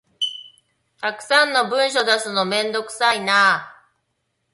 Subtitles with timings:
[0.99, 3.71] たくさんの文書出すのめんどくさいな